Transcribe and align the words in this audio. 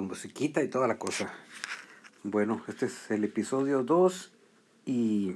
con 0.00 0.08
musiquita 0.08 0.62
y 0.62 0.68
toda 0.68 0.88
la 0.88 0.96
cosa. 0.96 1.30
Bueno, 2.22 2.62
este 2.68 2.86
es 2.86 3.10
el 3.10 3.22
episodio 3.22 3.82
2 3.82 4.32
y 4.86 5.34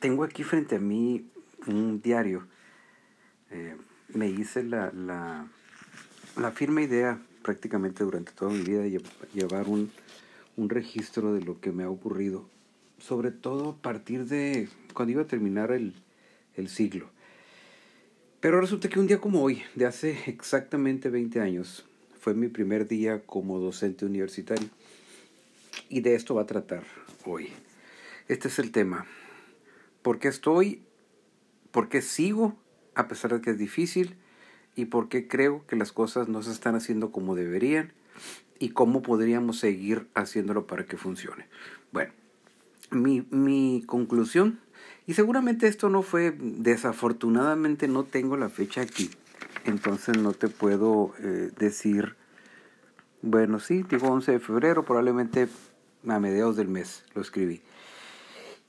tengo 0.00 0.22
aquí 0.22 0.44
frente 0.44 0.76
a 0.76 0.78
mí 0.78 1.24
un 1.66 2.02
diario. 2.02 2.46
Eh, 3.50 3.74
me 4.12 4.28
hice 4.28 4.64
la, 4.64 4.92
la, 4.92 5.46
la, 6.36 6.50
firme 6.50 6.82
idea 6.82 7.22
prácticamente 7.40 8.04
durante 8.04 8.32
toda 8.32 8.50
mi 8.50 8.60
vida 8.60 8.80
de 8.80 9.02
llevar 9.32 9.66
un, 9.66 9.90
un 10.58 10.68
registro 10.68 11.32
de 11.32 11.40
lo 11.40 11.58
que 11.58 11.72
me 11.72 11.84
ha 11.84 11.88
ocurrido, 11.88 12.46
sobre 12.98 13.30
todo 13.30 13.70
a 13.70 13.76
partir 13.76 14.26
de 14.26 14.68
cuando 14.92 15.12
iba 15.12 15.22
a 15.22 15.26
terminar 15.26 15.72
el, 15.72 15.94
el 16.54 16.68
siglo. 16.68 17.08
Pero 18.40 18.60
resulta 18.60 18.90
que 18.90 19.00
un 19.00 19.06
día 19.06 19.22
como 19.22 19.42
hoy, 19.42 19.62
de 19.74 19.86
hace 19.86 20.18
exactamente 20.26 21.08
20 21.08 21.40
años, 21.40 21.86
fue 22.26 22.34
mi 22.34 22.48
primer 22.48 22.88
día 22.88 23.22
como 23.24 23.60
docente 23.60 24.04
universitario. 24.04 24.68
Y 25.88 26.00
de 26.00 26.16
esto 26.16 26.34
va 26.34 26.42
a 26.42 26.46
tratar 26.46 26.82
hoy. 27.24 27.52
Este 28.26 28.48
es 28.48 28.58
el 28.58 28.72
tema. 28.72 29.06
¿Por 30.02 30.18
qué 30.18 30.26
estoy? 30.26 30.82
¿Por 31.70 31.88
qué 31.88 32.02
sigo 32.02 32.56
a 32.96 33.06
pesar 33.06 33.32
de 33.32 33.40
que 33.40 33.50
es 33.50 33.58
difícil? 33.58 34.16
¿Y 34.74 34.86
por 34.86 35.08
qué 35.08 35.28
creo 35.28 35.64
que 35.68 35.76
las 35.76 35.92
cosas 35.92 36.26
no 36.26 36.42
se 36.42 36.50
están 36.50 36.74
haciendo 36.74 37.12
como 37.12 37.36
deberían? 37.36 37.92
¿Y 38.58 38.70
cómo 38.70 39.02
podríamos 39.02 39.60
seguir 39.60 40.08
haciéndolo 40.14 40.66
para 40.66 40.84
que 40.84 40.96
funcione? 40.96 41.46
Bueno, 41.92 42.12
mi, 42.90 43.24
mi 43.30 43.84
conclusión, 43.86 44.58
y 45.06 45.14
seguramente 45.14 45.68
esto 45.68 45.90
no 45.90 46.02
fue, 46.02 46.34
desafortunadamente 46.36 47.86
no 47.86 48.02
tengo 48.02 48.36
la 48.36 48.48
fecha 48.48 48.80
aquí, 48.80 49.10
entonces 49.66 50.16
no 50.18 50.32
te 50.32 50.48
puedo 50.48 51.14
eh, 51.18 51.50
decir, 51.58 52.16
bueno, 53.22 53.58
sí, 53.58 53.82
digo 53.82 54.08
11 54.08 54.32
de 54.32 54.38
febrero, 54.40 54.84
probablemente 54.84 55.48
a 56.06 56.20
mediados 56.20 56.56
del 56.56 56.68
mes 56.68 57.04
lo 57.14 57.22
escribí. 57.22 57.62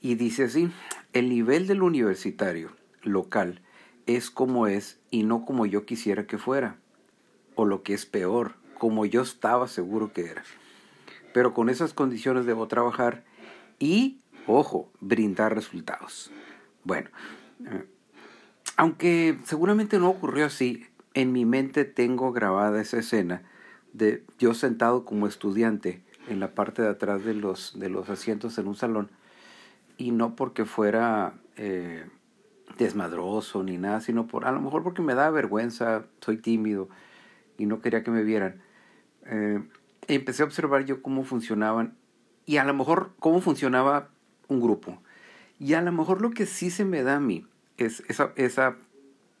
Y 0.00 0.14
dice 0.14 0.44
así, 0.44 0.70
el 1.12 1.28
nivel 1.28 1.66
del 1.66 1.82
universitario 1.82 2.70
local 3.02 3.62
es 4.06 4.30
como 4.30 4.66
es 4.66 4.98
y 5.10 5.22
no 5.22 5.44
como 5.44 5.66
yo 5.66 5.84
quisiera 5.84 6.26
que 6.26 6.38
fuera, 6.38 6.78
o 7.54 7.64
lo 7.64 7.82
que 7.82 7.94
es 7.94 8.06
peor, 8.06 8.54
como 8.78 9.04
yo 9.06 9.22
estaba 9.22 9.68
seguro 9.68 10.12
que 10.12 10.26
era. 10.26 10.44
Pero 11.34 11.52
con 11.52 11.68
esas 11.68 11.92
condiciones 11.92 12.46
debo 12.46 12.68
trabajar 12.68 13.24
y, 13.78 14.20
ojo, 14.46 14.90
brindar 15.00 15.54
resultados. 15.54 16.30
Bueno, 16.84 17.10
eh, 17.66 17.84
aunque 18.76 19.38
seguramente 19.44 19.98
no 19.98 20.08
ocurrió 20.08 20.46
así, 20.46 20.86
en 21.14 21.32
mi 21.32 21.44
mente 21.44 21.84
tengo 21.84 22.32
grabada 22.32 22.80
esa 22.80 22.98
escena 22.98 23.42
de 23.92 24.24
yo 24.38 24.54
sentado 24.54 25.04
como 25.04 25.26
estudiante 25.26 26.02
en 26.28 26.40
la 26.40 26.54
parte 26.54 26.82
de 26.82 26.88
atrás 26.88 27.24
de 27.24 27.34
los, 27.34 27.78
de 27.78 27.88
los 27.88 28.08
asientos 28.10 28.58
en 28.58 28.68
un 28.68 28.76
salón 28.76 29.10
y 29.96 30.12
no 30.12 30.36
porque 30.36 30.64
fuera 30.64 31.34
eh, 31.56 32.06
desmadroso 32.76 33.62
ni 33.62 33.78
nada, 33.78 34.00
sino 34.00 34.26
por 34.26 34.46
a 34.46 34.52
lo 34.52 34.60
mejor 34.60 34.82
porque 34.82 35.02
me 35.02 35.14
da 35.14 35.30
vergüenza, 35.30 36.04
soy 36.20 36.36
tímido 36.36 36.88
y 37.56 37.66
no 37.66 37.80
quería 37.80 38.02
que 38.02 38.10
me 38.10 38.22
vieran. 38.22 38.62
Eh, 39.26 39.60
empecé 40.06 40.42
a 40.42 40.46
observar 40.46 40.84
yo 40.84 41.02
cómo 41.02 41.24
funcionaban 41.24 41.94
y 42.46 42.58
a 42.58 42.64
lo 42.64 42.74
mejor 42.74 43.12
cómo 43.18 43.40
funcionaba 43.40 44.08
un 44.46 44.60
grupo. 44.60 45.02
Y 45.58 45.74
a 45.74 45.82
lo 45.82 45.90
mejor 45.92 46.22
lo 46.22 46.30
que 46.30 46.46
sí 46.46 46.70
se 46.70 46.84
me 46.84 47.02
da 47.02 47.16
a 47.16 47.20
mí 47.20 47.46
es 47.76 48.04
esa, 48.08 48.32
esa 48.36 48.76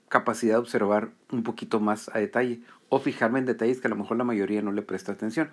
capacidad 0.08 0.54
de 0.54 0.60
observar 0.60 1.10
un 1.30 1.42
poquito 1.42 1.80
más 1.80 2.10
a 2.14 2.18
detalle 2.18 2.60
o 2.88 2.98
fijarme 2.98 3.38
en 3.38 3.46
detalles 3.46 3.80
que 3.80 3.88
a 3.88 3.90
lo 3.90 3.96
mejor 3.96 4.16
la 4.16 4.24
mayoría 4.24 4.62
no 4.62 4.72
le 4.72 4.82
presta 4.82 5.12
atención. 5.12 5.50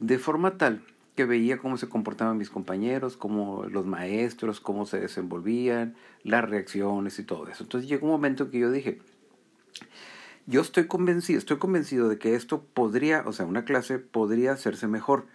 De 0.00 0.18
forma 0.18 0.56
tal 0.56 0.82
que 1.16 1.24
veía 1.24 1.58
cómo 1.58 1.76
se 1.76 1.88
comportaban 1.88 2.38
mis 2.38 2.48
compañeros, 2.48 3.16
cómo 3.16 3.64
los 3.64 3.86
maestros, 3.86 4.60
cómo 4.60 4.86
se 4.86 5.00
desenvolvían, 5.00 5.96
las 6.22 6.48
reacciones 6.48 7.18
y 7.18 7.24
todo 7.24 7.48
eso. 7.48 7.64
Entonces 7.64 7.90
llegó 7.90 8.06
un 8.06 8.12
momento 8.12 8.50
que 8.50 8.60
yo 8.60 8.70
dije, 8.70 9.00
yo 10.46 10.60
estoy 10.60 10.86
convencido, 10.86 11.38
estoy 11.38 11.58
convencido 11.58 12.08
de 12.08 12.18
que 12.18 12.36
esto 12.36 12.64
podría, 12.72 13.24
o 13.26 13.32
sea, 13.32 13.46
una 13.46 13.64
clase 13.64 13.98
podría 13.98 14.52
hacerse 14.52 14.86
mejor. 14.86 15.26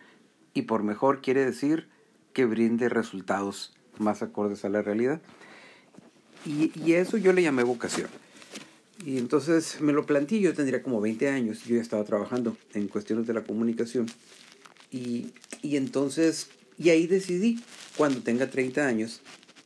Y 0.53 0.63
por 0.63 0.83
mejor 0.83 1.21
quiere 1.21 1.43
decir 1.43 1.89
que 2.31 2.45
brinde 2.45 2.87
resultados 2.87 3.75
más 3.99 4.23
acordes 4.23 4.63
a 4.65 4.69
la 4.69 4.81
realidad. 4.81 5.21
Y, 6.45 6.71
y 6.83 6.93
eso 6.93 7.17
yo 7.17 7.33
le 7.33 7.41
llamé 7.41 7.63
vocación. 7.63 8.09
Y 9.05 9.17
entonces 9.17 9.81
me 9.81 9.91
lo 9.91 10.05
planteé, 10.05 10.39
yo 10.39 10.53
tendría 10.53 10.81
como 10.81 11.01
20 11.01 11.27
años, 11.27 11.65
yo 11.65 11.75
ya 11.75 11.81
estaba 11.81 12.03
trabajando 12.05 12.55
en 12.73 12.87
cuestiones 12.87 13.27
de 13.27 13.33
la 13.33 13.43
comunicación. 13.43 14.07
Y, 14.91 15.31
y 15.61 15.75
entonces, 15.75 16.49
y 16.77 16.89
ahí 16.89 17.07
decidí, 17.07 17.59
cuando 17.97 18.21
tenga 18.21 18.49
30 18.49 18.85
años, 18.85 19.21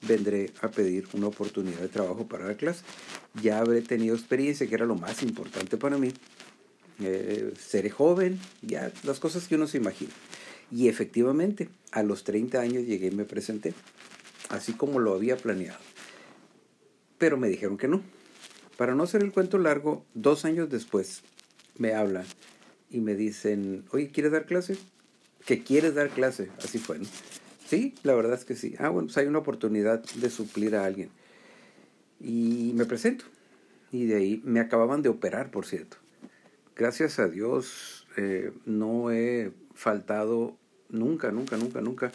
vendré 0.08 0.52
a 0.62 0.70
pedir 0.70 1.08
una 1.14 1.28
oportunidad 1.28 1.80
de 1.80 1.88
trabajo 1.88 2.28
para 2.28 2.48
la 2.48 2.56
clase. 2.56 2.84
Ya 3.42 3.60
habré 3.60 3.82
tenido 3.82 4.16
experiencia, 4.16 4.68
que 4.68 4.74
era 4.74 4.86
lo 4.86 4.96
más 4.96 5.22
importante 5.22 5.78
para 5.78 5.98
mí. 5.98 6.12
Eh, 7.00 7.54
seré 7.60 7.92
joven, 7.92 8.40
ya 8.64 8.92
las 9.04 9.20
cosas 9.20 9.48
que 9.48 9.56
uno 9.56 9.68
se 9.68 9.78
imagina. 9.78 10.12
Y 10.72 10.88
efectivamente, 10.88 11.70
a 11.92 12.02
los 12.02 12.24
30 12.24 12.60
años 12.60 12.86
llegué 12.86 13.08
y 13.08 13.12
me 13.12 13.26
presenté, 13.26 13.76
así 14.50 14.74
como 14.74 15.00
lo 15.00 15.14
había 15.14 15.38
planeado 15.38 15.80
pero 17.18 17.38
me 17.38 17.48
dijeron 17.48 17.78
que 17.78 17.88
no. 17.88 18.02
Para 18.78 18.96
no 18.96 19.04
hacer 19.04 19.24
el 19.24 19.32
cuento 19.32 19.58
largo, 19.58 20.06
dos 20.14 20.46
años 20.46 20.70
después 20.70 21.24
me 21.78 21.94
hablan 21.94 22.26
y 22.90 23.02
me 23.02 23.16
dicen, 23.16 23.86
oye, 23.92 24.10
¿quieres 24.10 24.32
dar 24.32 24.46
clase? 24.46 24.78
¿Que 25.46 25.64
quieres 25.64 25.96
dar 25.96 26.10
clase? 26.10 26.50
Así 26.60 26.78
fue. 26.78 27.00
Sí, 27.68 27.96
la 28.04 28.14
verdad 28.14 28.34
es 28.34 28.46
que 28.46 28.56
sí. 28.56 28.76
Ah, 28.80 28.90
bueno, 28.90 29.08
pues 29.08 29.18
hay 29.18 29.28
una 29.28 29.40
oportunidad 29.40 30.04
de 30.04 30.30
suplir 30.30 30.76
a 30.76 30.86
alguien. 30.86 31.10
Y 32.20 32.72
me 32.76 32.86
presento. 32.86 33.26
Y 33.92 34.06
de 34.06 34.16
ahí 34.16 34.42
me 34.46 34.60
acababan 34.60 35.02
de 35.02 35.10
operar, 35.10 35.52
por 35.52 35.66
cierto. 35.66 35.98
Gracias 36.76 37.20
a 37.20 37.28
Dios 37.28 38.08
eh, 38.16 38.52
no 38.66 39.12
he 39.12 39.52
faltado 39.74 40.58
nunca, 40.90 41.32
nunca, 41.32 41.58
nunca, 41.58 41.82
nunca. 41.82 42.12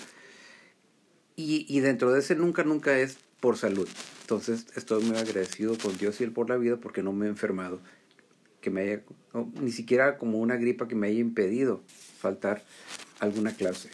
Y, 1.36 1.66
y 1.68 1.80
dentro 1.80 2.12
de 2.12 2.20
ese 2.20 2.34
nunca, 2.34 2.62
nunca 2.64 2.98
es 2.98 3.18
por 3.42 3.58
salud. 3.58 3.88
Entonces 4.20 4.66
estoy 4.76 5.02
muy 5.02 5.16
agradecido 5.16 5.76
con 5.76 5.98
Dios 5.98 6.20
y 6.20 6.24
Él 6.24 6.30
por 6.30 6.48
la 6.48 6.56
vida 6.56 6.76
porque 6.76 7.02
no 7.02 7.12
me 7.12 7.26
he 7.26 7.28
enfermado, 7.28 7.80
que 8.60 8.70
me 8.70 8.82
haya, 8.82 9.02
ni 9.60 9.72
siquiera 9.72 10.16
como 10.16 10.38
una 10.38 10.54
gripa 10.54 10.86
que 10.86 10.94
me 10.94 11.08
haya 11.08 11.18
impedido 11.18 11.82
faltar 12.20 12.62
alguna 13.18 13.52
clase. 13.52 13.90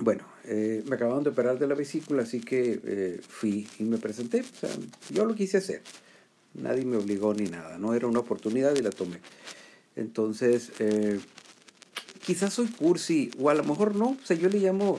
Bueno, 0.00 0.24
eh, 0.46 0.82
me 0.88 0.96
acababan 0.96 1.22
de 1.22 1.30
operar 1.30 1.60
de 1.60 1.68
la 1.68 1.76
vesícula, 1.76 2.24
así 2.24 2.40
que 2.40 2.80
eh, 2.84 3.20
fui 3.26 3.68
y 3.78 3.84
me 3.84 3.98
presenté. 3.98 4.40
O 4.40 4.56
sea, 4.60 4.70
yo 5.10 5.24
lo 5.24 5.36
quise 5.36 5.58
hacer. 5.58 5.82
Nadie 6.54 6.84
me 6.84 6.96
obligó 6.96 7.32
ni 7.34 7.44
nada. 7.44 7.78
No 7.78 7.94
era 7.94 8.08
una 8.08 8.18
oportunidad 8.18 8.74
y 8.74 8.82
la 8.82 8.90
tomé. 8.90 9.20
Entonces, 9.94 10.72
eh, 10.80 11.20
quizás 12.26 12.52
soy 12.52 12.66
cursi, 12.66 13.30
o 13.38 13.48
a 13.48 13.54
lo 13.54 13.62
mejor 13.62 13.94
no. 13.94 14.10
O 14.10 14.24
sea, 14.24 14.36
yo 14.36 14.48
le 14.48 14.58
llamo 14.58 14.98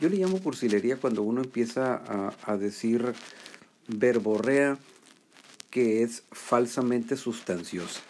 yo 0.00 0.08
le 0.08 0.16
llamo 0.16 0.40
cursilería 0.40 0.96
cuando 0.96 1.22
uno 1.22 1.42
empieza 1.42 1.94
a, 1.94 2.34
a 2.44 2.56
decir 2.56 3.14
verborrea 3.88 4.78
que 5.70 6.02
es 6.02 6.24
falsamente 6.32 7.16
sustanciosa. 7.16 8.00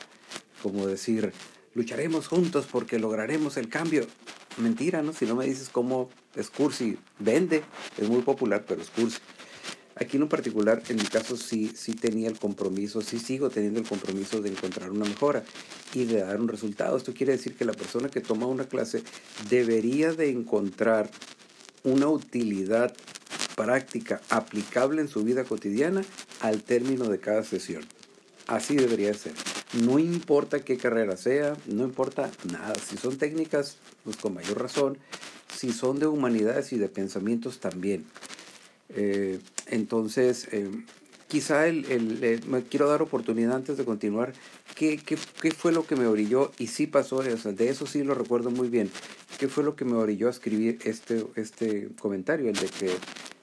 Como 0.62 0.86
decir, 0.86 1.32
lucharemos 1.74 2.28
juntos 2.28 2.66
porque 2.70 2.98
lograremos 2.98 3.56
el 3.56 3.68
cambio. 3.68 4.06
Mentira, 4.56 5.02
¿no? 5.02 5.12
Si 5.12 5.26
no 5.26 5.36
me 5.36 5.46
dices 5.46 5.68
cómo 5.68 6.10
es 6.34 6.50
cursi, 6.50 6.98
vende, 7.18 7.62
es 7.98 8.08
muy 8.08 8.22
popular, 8.22 8.64
pero 8.66 8.82
es 8.82 8.90
cursi. 8.90 9.18
Aquí 9.96 10.16
en 10.16 10.22
un 10.22 10.28
particular, 10.30 10.82
en 10.88 10.96
mi 10.96 11.04
caso, 11.04 11.36
sí, 11.36 11.72
sí 11.74 11.92
tenía 11.92 12.28
el 12.28 12.38
compromiso, 12.38 13.02
sí 13.02 13.18
sigo 13.18 13.50
teniendo 13.50 13.80
el 13.80 13.86
compromiso 13.86 14.40
de 14.40 14.48
encontrar 14.48 14.90
una 14.90 15.04
mejora 15.04 15.44
y 15.92 16.04
de 16.04 16.22
dar 16.22 16.40
un 16.40 16.48
resultado. 16.48 16.96
Esto 16.96 17.12
quiere 17.12 17.32
decir 17.32 17.54
que 17.54 17.66
la 17.66 17.74
persona 17.74 18.08
que 18.08 18.20
toma 18.20 18.46
una 18.46 18.64
clase 18.64 19.02
debería 19.50 20.12
de 20.14 20.30
encontrar 20.30 21.10
una 21.84 22.08
utilidad 22.08 22.94
práctica 23.56 24.20
aplicable 24.30 25.00
en 25.00 25.08
su 25.08 25.22
vida 25.22 25.44
cotidiana 25.44 26.02
al 26.40 26.62
término 26.62 27.06
de 27.06 27.20
cada 27.20 27.44
sesión. 27.44 27.84
Así 28.46 28.76
debería 28.76 29.14
ser. 29.14 29.34
No 29.84 29.98
importa 29.98 30.64
qué 30.64 30.76
carrera 30.76 31.16
sea, 31.16 31.56
no 31.66 31.84
importa 31.84 32.30
nada. 32.50 32.74
Si 32.74 32.96
son 32.96 33.18
técnicas, 33.18 33.76
pues 34.04 34.16
con 34.16 34.34
mayor 34.34 34.60
razón. 34.60 34.98
Si 35.54 35.72
son 35.72 35.98
de 35.98 36.06
humanidades 36.06 36.72
y 36.72 36.78
de 36.78 36.88
pensamientos 36.88 37.60
también. 37.60 38.04
Eh, 38.88 39.38
entonces, 39.66 40.48
eh, 40.50 40.68
quizá 41.30 41.68
el, 41.68 41.86
el, 41.90 42.42
me 42.48 42.62
quiero 42.64 42.88
dar 42.88 43.02
oportunidad 43.02 43.54
antes 43.54 43.78
de 43.78 43.84
continuar. 43.84 44.32
¿Qué, 44.74 44.98
qué, 44.98 45.16
qué 45.40 45.52
fue 45.52 45.70
lo 45.70 45.86
que 45.86 45.94
me 45.94 46.06
orilló? 46.06 46.50
Y 46.58 46.66
sí 46.66 46.88
pasó, 46.88 47.22
de 47.22 47.68
eso 47.68 47.86
sí 47.86 48.02
lo 48.02 48.14
recuerdo 48.14 48.50
muy 48.50 48.68
bien. 48.68 48.90
¿Qué 49.38 49.46
fue 49.46 49.62
lo 49.62 49.76
que 49.76 49.84
me 49.84 49.94
orilló 49.94 50.26
a 50.26 50.30
escribir 50.30 50.80
este, 50.84 51.24
este 51.36 51.88
comentario? 52.00 52.50
El 52.50 52.56
de 52.56 52.66
que 52.66 52.90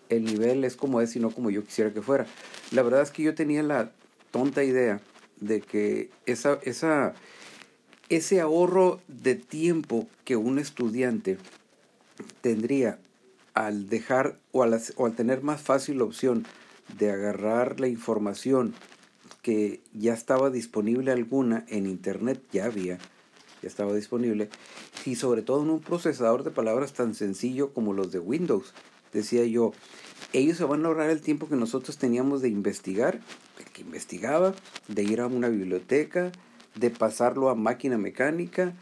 el 0.09 0.25
nivel 0.25 0.65
es 0.65 0.75
como 0.75 0.99
es 0.99 1.15
y 1.15 1.19
no 1.19 1.31
como 1.31 1.49
yo 1.49 1.63
quisiera 1.63 1.93
que 1.93 2.01
fuera. 2.01 2.27
La 2.71 2.83
verdad 2.83 3.01
es 3.01 3.11
que 3.11 3.23
yo 3.23 3.33
tenía 3.33 3.63
la 3.63 3.91
tonta 4.31 4.65
idea 4.65 4.99
de 5.39 5.61
que 5.61 6.09
esa, 6.25 6.59
esa, 6.63 7.13
ese 8.09 8.41
ahorro 8.41 8.99
de 9.07 9.35
tiempo 9.35 10.07
que 10.25 10.35
un 10.35 10.59
estudiante 10.59 11.37
tendría 12.41 12.99
al 13.53 13.87
dejar 13.87 14.37
o 14.51 14.63
al, 14.63 14.79
o 14.97 15.05
al 15.05 15.15
tener 15.15 15.41
más 15.41 15.61
fácil 15.61 15.99
la 15.99 16.03
opción 16.03 16.45
de 16.97 17.11
agarrar 17.11 17.79
la 17.79 17.87
información 17.87 18.73
que 19.41 19.81
ya 19.93 20.13
estaba 20.13 20.49
disponible 20.49 21.11
alguna 21.11 21.65
en 21.69 21.85
internet, 21.87 22.41
ya 22.51 22.65
había, 22.65 22.97
ya 23.61 23.67
estaba 23.67 23.93
disponible, 23.93 24.49
y 25.05 25.15
sobre 25.15 25.41
todo 25.41 25.63
en 25.63 25.69
un 25.69 25.79
procesador 25.79 26.43
de 26.43 26.51
palabras 26.51 26.93
tan 26.93 27.13
sencillo 27.13 27.73
como 27.73 27.93
los 27.93 28.11
de 28.11 28.19
Windows. 28.19 28.73
Decía 29.13 29.45
yo, 29.45 29.71
ellos 30.33 30.57
se 30.57 30.65
van 30.65 30.83
a 30.83 30.89
ahorrar 30.89 31.09
el 31.09 31.21
tiempo 31.21 31.47
que 31.47 31.55
nosotros 31.55 31.97
teníamos 31.97 32.41
de 32.41 32.49
investigar, 32.49 33.21
que 33.73 33.81
investigaba, 33.81 34.53
de 34.87 35.03
ir 35.03 35.21
a 35.21 35.27
una 35.27 35.49
biblioteca, 35.49 36.31
de 36.75 36.89
pasarlo 36.89 37.49
a 37.49 37.55
máquina 37.55 37.97
mecánica, 37.97 38.73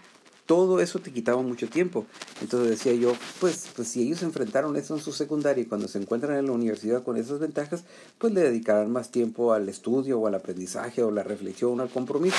todo 0.46 0.80
eso 0.80 1.00
te 1.00 1.12
quitaba 1.12 1.42
mucho 1.42 1.68
tiempo. 1.68 2.06
Entonces 2.42 2.70
decía 2.70 2.94
yo, 2.94 3.14
pues, 3.40 3.70
pues 3.76 3.88
si 3.88 4.04
ellos 4.04 4.24
enfrentaron 4.24 4.76
eso 4.76 4.96
en 4.96 5.02
su 5.02 5.12
secundaria 5.12 5.64
y 5.64 5.66
cuando 5.66 5.88
se 5.88 6.00
encuentran 6.00 6.38
en 6.38 6.46
la 6.46 6.52
universidad 6.52 7.04
con 7.04 7.18
esas 7.18 7.40
ventajas, 7.40 7.84
pues 8.18 8.34
le 8.34 8.42
dedicarán 8.42 8.92
más 8.92 9.12
tiempo 9.12 9.54
al 9.54 9.68
estudio 9.70 10.20
o 10.20 10.28
al 10.28 10.36
aprendizaje 10.36 11.02
o 11.02 11.12
la 11.12 11.24
reflexión 11.24 11.80
o 11.80 11.84
al 11.84 11.90
compromiso. 11.90 12.38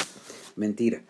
Mentira. 0.56 1.02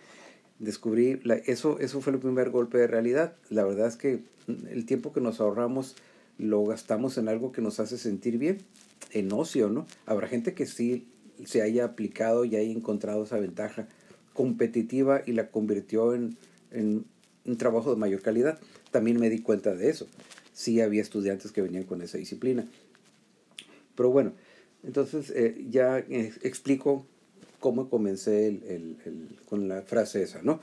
Descubrí, 0.58 1.20
eso, 1.44 1.78
eso 1.80 2.00
fue 2.00 2.14
el 2.14 2.18
primer 2.18 2.50
golpe 2.50 2.78
de 2.78 2.86
realidad. 2.86 3.34
La 3.50 3.64
verdad 3.64 3.88
es 3.88 3.96
que 3.96 4.22
el 4.70 4.86
tiempo 4.86 5.12
que 5.12 5.20
nos 5.20 5.40
ahorramos 5.40 5.96
lo 6.38 6.64
gastamos 6.64 7.18
en 7.18 7.28
algo 7.28 7.52
que 7.52 7.60
nos 7.60 7.78
hace 7.80 7.98
sentir 7.98 8.38
bien, 8.38 8.58
en 9.12 9.32
ocio, 9.32 9.68
¿no? 9.68 9.86
Habrá 10.06 10.28
gente 10.28 10.54
que 10.54 10.66
sí 10.66 11.06
se 11.44 11.60
haya 11.60 11.84
aplicado 11.84 12.44
y 12.46 12.56
haya 12.56 12.70
encontrado 12.70 13.24
esa 13.24 13.38
ventaja 13.38 13.86
competitiva 14.32 15.22
y 15.26 15.32
la 15.32 15.50
convirtió 15.50 16.14
en, 16.14 16.36
en 16.76 17.04
un 17.44 17.56
trabajo 17.56 17.90
de 17.90 17.96
mayor 17.96 18.22
calidad. 18.22 18.58
También 18.90 19.18
me 19.18 19.30
di 19.30 19.40
cuenta 19.40 19.74
de 19.74 19.90
eso. 19.90 20.06
Sí 20.52 20.80
había 20.80 21.02
estudiantes 21.02 21.52
que 21.52 21.62
venían 21.62 21.84
con 21.84 22.02
esa 22.02 22.18
disciplina. 22.18 22.66
Pero 23.94 24.10
bueno, 24.10 24.32
entonces 24.84 25.30
eh, 25.30 25.66
ya 25.70 25.98
explico 25.98 27.06
cómo 27.60 27.88
comencé 27.88 28.48
el, 28.48 28.96
con 29.48 29.68
la 29.68 29.82
frase 29.82 30.22
esa, 30.22 30.42
¿no? 30.42 30.60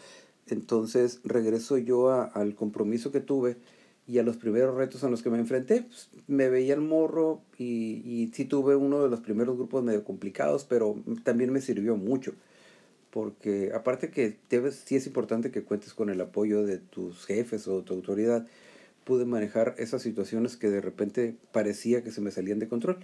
Entonces 0.48 1.20
regreso 1.24 1.78
yo 1.78 2.10
a, 2.10 2.26
al 2.26 2.56
compromiso 2.56 3.12
que 3.12 3.22
tuve 3.22 3.58
y 4.06 4.20
a 4.20 4.24
los 4.24 4.36
primeros 4.36 4.76
retos 4.76 5.04
a 5.04 5.10
los 5.10 5.24
que 5.24 5.30
me 5.30 5.40
enfrenté. 5.40 5.84
Pues, 5.84 6.10
me 6.28 6.50
veía 6.50 6.74
el 6.74 6.82
morro 6.82 7.42
y, 7.58 8.02
y 8.06 8.32
sí 8.34 8.46
tuve 8.46 8.76
uno 8.76 9.02
de 9.02 9.10
los 9.10 9.22
primeros 9.22 9.56
grupos 9.56 9.84
medio 9.84 10.04
complicados, 10.04 10.66
pero 10.66 10.96
también 11.24 11.52
me 11.52 11.62
sirvió 11.62 11.96
mucho 11.96 12.34
porque 13.14 13.72
aparte 13.76 14.10
que 14.10 14.38
debes, 14.50 14.82
sí 14.86 14.96
es 14.96 15.06
importante 15.06 15.52
que 15.52 15.62
cuentes 15.62 15.94
con 15.94 16.10
el 16.10 16.20
apoyo 16.20 16.66
de 16.66 16.80
tus 16.80 17.28
jefes 17.28 17.68
o 17.68 17.84
tu 17.84 17.94
autoridad, 17.94 18.48
pude 19.04 19.24
manejar 19.24 19.76
esas 19.78 20.02
situaciones 20.02 20.58
que 20.58 20.72
de 20.72 20.82
repente 20.82 21.36
parecía 21.52 22.04
que 22.04 22.10
se 22.10 22.22
me 22.22 22.32
salían 22.32 22.58
de 22.58 22.68
control. 22.68 22.98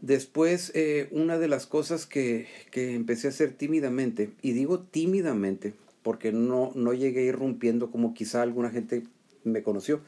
Después, 0.00 0.72
eh, 0.74 1.06
una 1.12 1.38
de 1.38 1.46
las 1.46 1.66
cosas 1.66 2.04
que, 2.04 2.48
que, 2.72 2.96
empecé 2.96 3.28
a 3.28 3.30
hacer 3.30 3.52
tímidamente, 3.52 4.32
y 4.42 4.54
digo 4.54 4.80
tímidamente 4.80 5.74
porque 6.02 6.32
no, 6.32 6.72
no 6.74 6.94
llegué 6.94 7.20
a 7.20 7.26
ir 7.26 7.36
rompiendo 7.36 7.92
como 7.92 8.12
quizá 8.12 8.42
alguna 8.42 8.70
gente 8.70 9.04
me 9.44 9.62
conoció. 9.62 10.00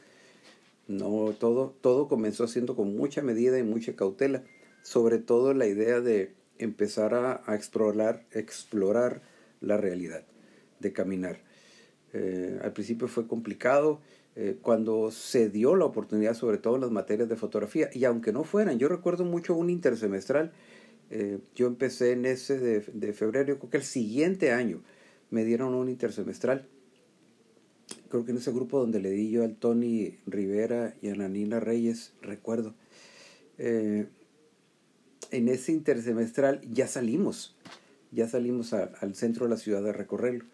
No, 0.89 1.33
todo, 1.39 1.73
todo 1.79 2.09
comenzó 2.09 2.43
haciendo 2.43 2.75
con 2.75 2.97
mucha 2.97 3.21
medida 3.21 3.57
y 3.57 3.63
mucha 3.63 3.95
cautela, 3.95 4.43
sobre 4.83 5.19
todo 5.19 5.53
la 5.53 5.67
idea 5.67 6.01
de 6.01 6.36
empezar 6.59 7.13
a, 7.13 7.41
a 7.45 7.55
explorar, 7.55 8.25
explorar 8.31 9.21
la 9.61 9.77
realidad, 9.77 10.23
de 10.79 10.93
caminar. 10.93 11.39
Eh, 12.13 12.59
al 12.63 12.73
principio 12.73 13.07
fue 13.07 13.27
complicado, 13.27 13.99
eh, 14.35 14.57
cuando 14.61 15.09
se 15.09 15.49
dio 15.49 15.75
la 15.75 15.85
oportunidad, 15.85 16.35
sobre 16.35 16.59
todo 16.59 16.75
en 16.75 16.81
las 16.81 16.91
materias 16.91 17.27
de 17.27 17.35
fotografía, 17.35 17.89
y 17.93 18.05
aunque 18.05 18.31
no 18.31 18.43
fueran, 18.43 18.77
yo 18.77 18.87
recuerdo 18.87 19.25
mucho 19.25 19.55
un 19.55 19.69
intersemestral, 19.69 20.51
eh, 21.09 21.39
yo 21.55 21.67
empecé 21.67 22.11
en 22.11 22.25
ese 22.25 22.59
de, 22.59 22.81
de 22.81 23.13
febrero, 23.13 23.57
creo 23.57 23.69
que 23.69 23.77
el 23.77 23.83
siguiente 23.83 24.51
año 24.51 24.81
me 25.31 25.43
dieron 25.43 25.73
un 25.73 25.89
intersemestral, 25.89 26.67
creo 28.09 28.25
que 28.25 28.31
en 28.31 28.37
ese 28.37 28.51
grupo 28.51 28.79
donde 28.79 28.99
le 28.99 29.09
di 29.09 29.31
yo 29.31 29.43
al 29.43 29.55
Tony 29.55 30.17
Rivera 30.25 30.95
y 31.01 31.09
a 31.09 31.15
la 31.15 31.29
Nina 31.29 31.59
Reyes, 31.59 32.13
recuerdo. 32.21 32.75
Eh, 33.57 34.07
en 35.31 35.47
ese 35.49 35.71
intersemestral 35.71 36.61
ya 36.71 36.87
salimos, 36.87 37.55
ya 38.11 38.27
salimos 38.27 38.73
a, 38.73 38.91
al 39.01 39.15
centro 39.15 39.45
de 39.45 39.51
la 39.51 39.57
ciudad 39.57 39.87
a 39.87 39.93
recorrerlo, 39.93 40.45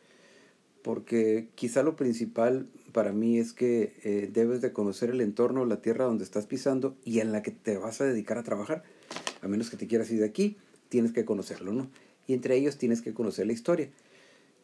porque 0.81 1.47
quizá 1.55 1.83
lo 1.83 1.95
principal 1.95 2.67
para 2.91 3.11
mí 3.11 3.39
es 3.39 3.53
que 3.53 3.93
eh, 4.03 4.29
debes 4.31 4.61
de 4.61 4.73
conocer 4.73 5.09
el 5.09 5.21
entorno, 5.21 5.65
la 5.65 5.81
tierra 5.81 6.05
donde 6.05 6.23
estás 6.23 6.45
pisando 6.45 6.95
y 7.03 7.19
en 7.19 7.31
la 7.31 7.41
que 7.41 7.51
te 7.51 7.77
vas 7.77 8.01
a 8.01 8.05
dedicar 8.05 8.37
a 8.37 8.43
trabajar, 8.43 8.83
a 9.41 9.47
menos 9.47 9.69
que 9.69 9.77
te 9.77 9.87
quieras 9.87 10.11
ir 10.11 10.19
de 10.19 10.25
aquí, 10.25 10.57
tienes 10.89 11.11
que 11.11 11.25
conocerlo, 11.25 11.73
¿no? 11.73 11.89
Y 12.27 12.33
entre 12.33 12.55
ellos 12.55 12.77
tienes 12.77 13.01
que 13.01 13.13
conocer 13.13 13.47
la 13.47 13.53
historia. 13.53 13.89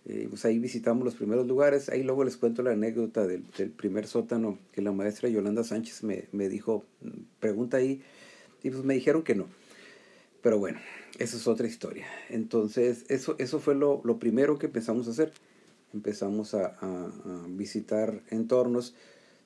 Eh, 0.05 0.27
pues 0.29 0.45
ahí 0.45 0.59
visitamos 0.59 1.03
los 1.03 1.15
primeros 1.15 1.45
lugares, 1.45 1.89
ahí 1.89 2.03
luego 2.03 2.23
les 2.23 2.37
cuento 2.37 2.63
la 2.63 2.71
anécdota 2.71 3.27
del, 3.27 3.43
del 3.57 3.69
primer 3.69 4.07
sótano 4.07 4.57
que 4.71 4.81
la 4.81 4.91
maestra 4.91 5.27
Yolanda 5.27 5.63
Sánchez 5.63 6.03
me, 6.03 6.25
me 6.31 6.47
dijo, 6.47 6.85
pregunta 7.39 7.77
ahí, 7.77 8.01
y 8.63 8.69
pues 8.69 8.83
me 8.83 8.93
dijeron 8.93 9.23
que 9.23 9.35
no 9.35 9.47
pero 10.41 10.57
bueno, 10.57 10.79
esa 11.17 11.37
es 11.37 11.47
otra 11.47 11.67
historia. 11.67 12.05
Entonces, 12.29 13.05
eso, 13.09 13.35
eso 13.39 13.59
fue 13.59 13.75
lo, 13.75 14.01
lo 14.03 14.19
primero 14.19 14.57
que 14.57 14.67
empezamos 14.67 15.07
a 15.07 15.11
hacer. 15.11 15.31
Empezamos 15.93 16.53
a, 16.53 16.77
visitar 17.47 18.21
entornos 18.29 18.93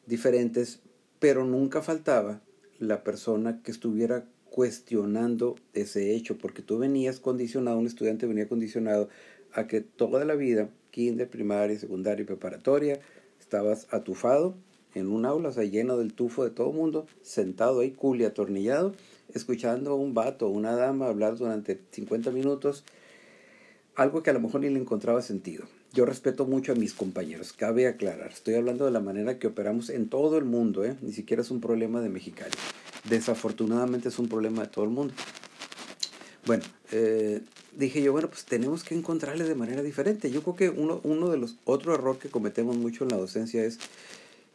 diferentes, 0.05 0.79
pero 1.19 1.45
nunca 1.45 1.81
faltaba 1.81 2.41
la 2.79 3.03
persona 3.03 3.61
que 3.63 3.71
estuviera 3.71 4.25
cuestionando 4.49 5.55
ese 5.73 6.13
hecho, 6.13 6.37
porque 6.37 6.61
tú 6.61 6.77
venías 6.77 7.19
condicionado, 7.19 7.79
un 7.79 7.87
estudiante 7.87 8.27
venía 8.27 8.47
condicionado 8.47 9.09
a 9.53 9.67
que 9.67 9.81
toda 9.81 10.25
la 10.25 10.35
vida, 10.35 10.69
kinder, 10.91 11.29
primaria, 11.29 11.79
secundaria 11.79 12.23
y 12.23 12.25
preparatoria, 12.25 12.99
estabas 13.39 13.87
atufado 13.91 14.55
en 14.95 15.07
un 15.07 15.25
aula, 15.25 15.49
o 15.49 15.51
sea, 15.53 15.63
lleno 15.63 15.97
del 15.97 16.13
tufo 16.13 16.43
de 16.43 16.51
todo 16.51 16.69
el 16.71 16.75
mundo, 16.75 17.07
sentado 17.21 17.79
ahí, 17.79 17.91
culi, 17.91 18.25
atornillado, 18.25 18.93
escuchando 19.33 19.91
a 19.91 19.95
un 19.95 20.13
vato 20.13 20.47
una 20.47 20.75
dama 20.75 21.07
hablar 21.07 21.37
durante 21.37 21.79
50 21.91 22.31
minutos, 22.31 22.83
algo 23.95 24.23
que 24.23 24.29
a 24.29 24.33
lo 24.33 24.39
mejor 24.39 24.61
ni 24.61 24.69
le 24.69 24.79
encontraba 24.79 25.21
sentido. 25.21 25.65
Yo 25.93 26.05
respeto 26.05 26.45
mucho 26.45 26.71
a 26.71 26.75
mis 26.75 26.93
compañeros, 26.93 27.53
cabe 27.53 27.87
aclarar, 27.87 28.31
estoy 28.31 28.55
hablando 28.55 28.85
de 28.85 28.91
la 28.91 28.99
manera 28.99 29.37
que 29.37 29.47
operamos 29.47 29.89
en 29.89 30.09
todo 30.09 30.37
el 30.37 30.45
mundo, 30.45 30.83
¿eh? 30.83 30.95
ni 31.01 31.13
siquiera 31.13 31.43
es 31.43 31.51
un 31.51 31.61
problema 31.61 32.01
de 32.01 32.09
Mexicali. 32.09 32.53
Desafortunadamente 33.07 34.09
es 34.09 34.17
un 34.17 34.27
problema 34.27 34.63
de 34.63 34.69
todo 34.69 34.85
el 34.85 34.91
mundo. 34.91 35.13
Bueno, 36.45 36.63
eh, 36.91 37.41
dije 37.77 38.01
yo, 38.01 38.11
bueno, 38.11 38.27
pues 38.29 38.45
tenemos 38.45 38.83
que 38.83 38.95
encontrarle 38.95 39.43
de 39.43 39.55
manera 39.55 39.83
diferente. 39.83 40.31
Yo 40.31 40.41
creo 40.41 40.55
que 40.55 40.69
uno, 40.69 40.99
uno 41.03 41.29
de 41.29 41.37
los, 41.37 41.57
otro 41.63 41.93
error 41.93 42.17
que 42.17 42.29
cometemos 42.29 42.75
mucho 42.75 43.03
en 43.03 43.11
la 43.11 43.17
docencia 43.17 43.63
es, 43.63 43.79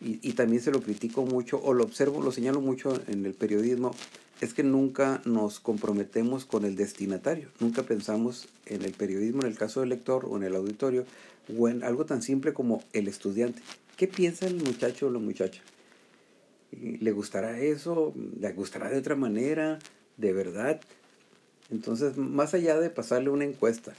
y, 0.01 0.19
y 0.23 0.33
también 0.33 0.61
se 0.61 0.71
lo 0.71 0.83
critico 0.83 1.25
mucho, 1.25 1.61
o 1.63 1.73
lo 1.73 1.85
observo, 1.85 2.21
lo 2.21 2.33
señalo 2.33 2.61
mucho 2.61 3.01
en 3.07 3.25
el 3.25 3.35
periodismo, 3.35 3.95
es 4.41 4.55
que 4.55 4.63
nunca 4.63 5.21
nos 5.25 5.59
comprometemos 5.59 6.45
con 6.45 6.65
el 6.65 6.77
destinatario, 6.77 7.49
nunca 7.59 7.83
pensamos 7.83 8.49
en 8.67 8.83
el 8.83 8.93
periodismo, 8.93 9.43
en 9.43 9.49
el 9.49 9.59
caso 9.59 9.81
del 9.81 9.89
lector 9.89 10.27
o 10.27 10.37
en 10.37 10.45
el 10.45 10.55
auditorio, 10.55 11.05
o 11.57 11.69
en 11.69 11.83
algo 11.83 12.05
tan 12.05 12.23
simple 12.23 12.53
como 12.53 12.83
el 12.93 13.09
estudiante. 13.09 13.63
¿Qué 13.97 14.07
piensa 14.07 14.47
el 14.47 14.57
muchacho 14.57 15.09
o 15.09 15.11
la 15.11 15.19
muchacha? 15.19 15.61
¿Le 16.71 17.11
gustará 17.13 17.59
eso? 17.59 18.15
¿Le 18.39 18.53
gustará 18.53 18.91
de 18.91 18.99
otra 18.99 19.17
manera? 19.17 19.79
¿De 20.17 20.33
verdad? 20.33 20.81
Entonces, 21.71 22.17
más 22.17 22.55
allá 22.55 22.79
de 22.79 22.91
pasarle 22.91 23.31
una 23.31 23.45
encuesta, 23.45 23.93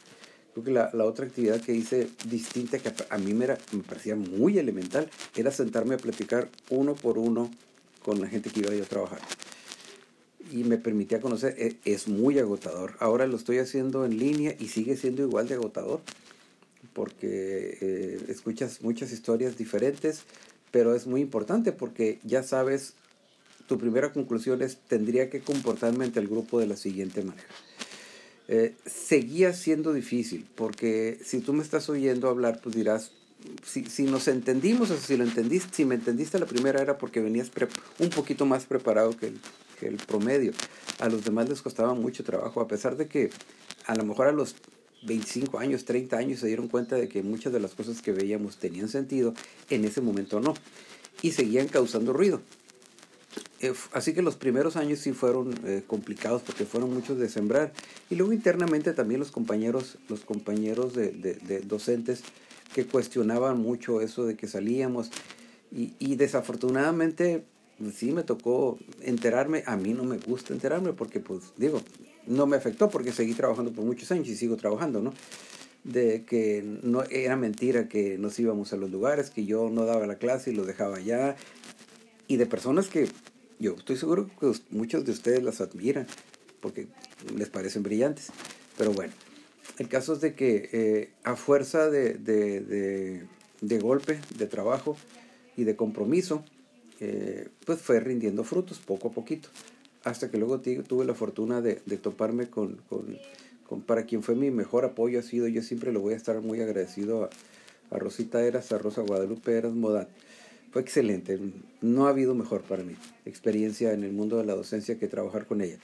creo 0.53 0.63
que 0.63 0.71
la, 0.71 0.89
la 0.93 1.05
otra 1.05 1.25
actividad 1.25 1.59
que 1.59 1.73
hice 1.73 2.07
distinta, 2.29 2.79
que 2.79 2.93
a 3.09 3.17
mí 3.17 3.33
me, 3.33 3.45
era, 3.45 3.57
me 3.73 3.83
parecía 3.83 4.15
muy 4.15 4.57
elemental, 4.57 5.09
era 5.35 5.51
sentarme 5.51 5.95
a 5.95 5.97
platicar 5.97 6.49
uno 6.69 6.95
por 6.95 7.17
uno 7.17 7.51
con 8.03 8.21
la 8.21 8.27
gente 8.27 8.49
que 8.49 8.61
iba 8.61 8.73
yo 8.73 8.83
a 8.83 8.87
trabajar 8.87 9.19
y 10.51 10.63
me 10.63 10.77
permitía 10.77 11.21
conocer, 11.21 11.55
e, 11.57 11.77
es 11.85 12.07
muy 12.07 12.39
agotador. 12.39 12.93
Ahora 12.99 13.27
lo 13.27 13.35
estoy 13.35 13.59
haciendo 13.59 14.05
en 14.05 14.17
línea 14.17 14.55
y 14.59 14.67
sigue 14.67 14.97
siendo 14.97 15.23
igual 15.23 15.47
de 15.47 15.55
agotador 15.55 16.01
porque 16.93 17.77
eh, 17.81 18.19
escuchas 18.27 18.81
muchas 18.81 19.11
historias 19.11 19.57
diferentes, 19.57 20.23
pero 20.71 20.95
es 20.95 21.07
muy 21.07 21.21
importante 21.21 21.71
porque 21.71 22.19
ya 22.23 22.43
sabes, 22.43 22.93
tu 23.67 23.77
primera 23.77 24.11
conclusión 24.11 24.61
es, 24.61 24.77
tendría 24.87 25.29
que 25.29 25.41
comportarme 25.41 26.05
ante 26.05 26.19
el 26.19 26.27
grupo 26.27 26.59
de 26.59 26.67
la 26.67 26.75
siguiente 26.75 27.23
manera. 27.23 27.47
Eh, 28.47 28.73
seguía 28.85 29.53
siendo 29.53 29.93
difícil, 29.93 30.47
porque 30.55 31.19
si 31.23 31.39
tú 31.39 31.53
me 31.53 31.63
estás 31.63 31.87
oyendo 31.89 32.29
hablar, 32.29 32.59
pues 32.63 32.75
dirás, 32.75 33.11
si, 33.63 33.85
si 33.85 34.03
nos 34.03 34.27
entendimos, 34.27 34.91
o 34.91 34.97
si 34.97 35.17
lo 35.17 35.23
entendiste, 35.23 35.69
si 35.73 35.85
me 35.85 35.95
entendiste 35.95 36.39
la 36.39 36.45
primera 36.45 36.81
era 36.81 36.97
porque 36.97 37.19
venías 37.19 37.51
un 37.99 38.09
poquito 38.09 38.45
más 38.45 38.65
preparado 38.65 39.15
que 39.17 39.33
el, 39.81 39.97
promedio. 40.07 40.51
A 40.99 41.07
los 41.07 41.23
demás 41.23 41.47
les 41.47 41.61
costaba 41.61 41.93
mucho 41.93 42.23
trabajo, 42.23 42.61
a 42.61 42.67
pesar 42.67 42.97
de 42.97 43.07
que 43.07 43.29
a 43.85 43.95
lo 43.95 44.03
mejor 44.03 44.27
a 44.27 44.31
los 44.31 44.55
25 45.03 45.59
años, 45.59 45.85
30 45.85 46.17
años 46.17 46.39
se 46.39 46.47
dieron 46.47 46.67
cuenta 46.67 46.95
de 46.95 47.07
que 47.07 47.23
muchas 47.23 47.53
de 47.53 47.59
las 47.59 47.75
cosas 47.75 48.01
que 48.01 48.11
veíamos 48.11 48.57
tenían 48.57 48.89
sentido, 48.89 49.33
en 49.69 49.85
ese 49.85 50.01
momento 50.01 50.41
no, 50.41 50.53
y 51.21 51.31
seguían 51.31 51.67
causando 51.67 52.11
ruido. 52.11 52.41
Eh, 53.61 53.73
así 53.91 54.13
que 54.13 54.21
los 54.21 54.37
primeros 54.37 54.77
años 54.77 54.99
sí 54.99 55.11
fueron 55.11 55.53
eh, 55.65 55.83
complicados 55.85 56.41
porque 56.41 56.65
fueron 56.65 56.93
muchos 56.93 57.17
de 57.17 57.27
sembrar 57.27 57.73
y 58.09 58.15
luego 58.15 58.31
internamente 58.31 58.93
también 58.93 59.19
los 59.19 59.31
compañeros 59.31 59.97
los 60.07 60.21
compañeros 60.21 60.93
de, 60.95 61.61
docentes 61.65 62.23
que 62.73 62.85
cuestionaban 62.85 63.59
mucho 63.59 64.01
eso 64.01 64.25
de 64.25 64.35
que 64.35 64.47
salíamos. 64.47 65.11
Y, 65.71 65.93
y 65.99 66.15
desafortunadamente 66.15 67.43
pues 67.77 67.95
sí 67.95 68.11
me 68.11 68.23
tocó 68.23 68.77
enterarme 69.01 69.63
a 69.65 69.77
mí 69.77 69.93
no 69.93 70.03
me 70.03 70.17
gusta 70.17 70.53
enterarme 70.53 70.91
porque 70.91 71.21
pues 71.21 71.53
digo 71.55 71.81
no 72.25 72.45
me 72.45 72.57
afectó 72.57 72.89
porque 72.89 73.13
seguí 73.13 73.33
trabajando 73.33 73.71
por 73.71 73.85
muchos 73.85 74.11
años 74.11 74.27
y 74.27 74.35
sigo 74.35 74.57
trabajando 74.57 75.01
no 75.01 75.13
de 75.83 76.23
que 76.25 76.63
no 76.83 77.03
era 77.03 77.35
mentira 77.35 77.87
que 77.87 78.17
nos 78.17 78.37
íbamos 78.39 78.73
a 78.73 78.77
los 78.77 78.91
lugares 78.91 79.29
que 79.29 79.45
yo 79.45 79.69
no 79.69 79.85
daba 79.85 80.07
la 80.07 80.15
clase 80.15 80.51
y 80.51 80.55
lo 80.55 80.65
dejaba 80.65 80.97
allá. 80.97 81.35
Y 82.27 82.37
de 82.37 82.45
personas 82.45 82.87
que 82.87 83.07
yo 83.59 83.75
estoy 83.75 83.97
seguro 83.97 84.29
que 84.39 84.51
muchos 84.69 85.05
de 85.05 85.11
ustedes 85.11 85.43
las 85.43 85.61
admiran 85.61 86.07
porque 86.59 86.87
les 87.35 87.49
parecen 87.49 87.83
brillantes. 87.83 88.27
Pero 88.77 88.91
bueno, 88.91 89.13
el 89.79 89.87
caso 89.87 90.13
es 90.13 90.21
de 90.21 90.35
que 90.35 90.69
eh, 90.71 91.09
a 91.23 91.35
fuerza 91.35 91.89
de, 91.89 92.13
de, 92.13 93.25
de, 93.61 93.79
golpe, 93.79 94.19
de 94.37 94.45
trabajo 94.45 94.95
y 95.57 95.63
de 95.63 95.75
compromiso, 95.75 96.43
eh, 96.99 97.47
pues 97.65 97.81
fue 97.81 97.99
rindiendo 97.99 98.43
frutos 98.43 98.79
poco 98.79 99.07
a 99.07 99.11
poquito. 99.11 99.49
Hasta 100.03 100.29
que 100.29 100.37
luego 100.37 100.59
tuve 100.59 101.05
la 101.05 101.15
fortuna 101.15 101.61
de, 101.61 101.75
toparme 101.97 102.49
con, 102.49 102.75
con, 102.89 103.17
con, 103.67 103.81
para 103.81 104.03
quien 104.03 104.21
fue 104.21 104.35
mi 104.35 104.51
mejor 104.51 104.85
apoyo 104.85 105.19
ha 105.19 105.23
sido, 105.23 105.47
yo 105.47 105.63
siempre 105.63 105.91
le 105.91 105.99
voy 105.99 106.13
a 106.13 106.17
estar 106.17 106.39
muy 106.41 106.61
agradecido 106.61 107.23
a, 107.23 107.95
a 107.95 107.99
Rosita 107.99 108.43
Eras, 108.43 108.71
a 108.71 108.77
Rosa 108.77 109.01
Guadalupe 109.01 109.57
Eras 109.57 109.73
Modat 109.73 110.09
fue 110.71 110.81
excelente. 110.81 111.39
No 111.81 112.07
ha 112.07 112.09
habido 112.09 112.35
mejor 112.35 112.61
para 112.61 112.83
mí 112.83 112.95
experiencia 113.25 113.93
en 113.93 114.03
el 114.03 114.11
mundo 114.11 114.37
de 114.37 114.45
la 114.45 114.55
docencia 114.55 114.99
que 114.99 115.07
trabajar 115.07 115.45
con 115.45 115.61
ella. 115.61 115.77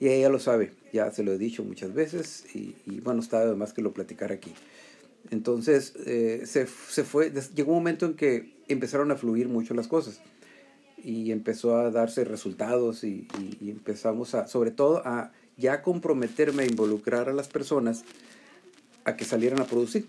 Y 0.00 0.08
ella 0.08 0.28
lo 0.28 0.38
sabe, 0.38 0.72
ya 0.92 1.10
se 1.10 1.24
lo 1.24 1.32
he 1.32 1.38
dicho 1.38 1.64
muchas 1.64 1.92
veces 1.92 2.44
y, 2.54 3.00
bueno, 3.00 3.20
está 3.20 3.38
además 3.38 3.72
que 3.72 3.82
lo 3.82 3.92
platicar 3.92 4.30
aquí. 4.32 4.52
Entonces, 5.30 5.94
eh, 6.06 6.42
se, 6.46 6.66
se, 6.66 7.04
fue, 7.04 7.32
llegó 7.54 7.72
un 7.72 7.78
momento 7.78 8.06
en 8.06 8.14
que 8.14 8.54
empezaron 8.68 9.10
a 9.10 9.16
fluir 9.16 9.48
mucho 9.48 9.74
las 9.74 9.88
cosas 9.88 10.20
y 11.02 11.32
empezó 11.32 11.76
a 11.76 11.90
darse 11.90 12.24
resultados 12.24 13.02
y, 13.04 13.26
y, 13.60 13.70
empezamos 13.70 14.34
a, 14.34 14.46
sobre 14.46 14.70
todo, 14.70 15.02
a 15.04 15.32
ya 15.56 15.82
comprometerme 15.82 16.62
a 16.62 16.66
involucrar 16.66 17.28
a 17.28 17.32
las 17.32 17.48
personas 17.48 18.04
a 19.04 19.16
que 19.16 19.24
salieran 19.24 19.60
a 19.60 19.64
producir. 19.64 20.06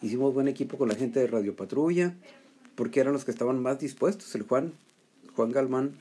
Hicimos 0.00 0.34
buen 0.34 0.48
equipo 0.48 0.78
con 0.78 0.88
la 0.88 0.94
gente 0.94 1.20
de 1.20 1.26
Radio 1.26 1.54
Patrulla, 1.54 2.14
porque 2.74 3.00
eran 3.00 3.12
los 3.12 3.24
que 3.24 3.30
estaban 3.30 3.60
más 3.60 3.78
dispuestos. 3.78 4.34
El 4.34 4.42
Juan, 4.42 4.72
Juan 5.36 5.52
Galmán 5.52 5.92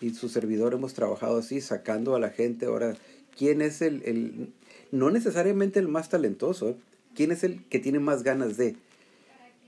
y 0.00 0.10
su 0.10 0.28
servidor 0.28 0.74
hemos 0.74 0.94
trabajado 0.94 1.38
así, 1.38 1.60
sacando 1.60 2.14
a 2.14 2.20
la 2.20 2.30
gente. 2.30 2.66
Ahora, 2.66 2.94
¿quién 3.36 3.62
es 3.62 3.82
el, 3.82 4.02
el 4.04 4.52
no 4.92 5.10
necesariamente 5.10 5.78
el 5.80 5.88
más 5.88 6.08
talentoso, 6.08 6.76
quién 7.14 7.32
es 7.32 7.44
el 7.44 7.64
que 7.64 7.78
tiene 7.78 7.98
más 7.98 8.22
ganas 8.22 8.56
de? 8.56 8.76